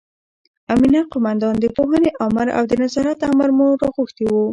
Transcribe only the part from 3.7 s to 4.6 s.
راغوښتي وو.